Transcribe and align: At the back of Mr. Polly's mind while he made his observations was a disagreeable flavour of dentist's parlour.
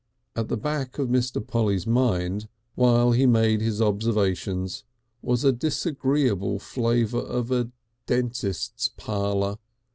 At 0.35 0.47
the 0.47 0.57
back 0.57 0.97
of 0.97 1.09
Mr. 1.09 1.45
Polly's 1.45 1.85
mind 1.85 2.47
while 2.73 3.11
he 3.11 3.27
made 3.27 3.61
his 3.61 3.79
observations 3.83 4.83
was 5.21 5.43
a 5.43 5.51
disagreeable 5.53 6.57
flavour 6.57 7.19
of 7.21 7.69
dentist's 8.07 8.87
parlour. 8.97 9.59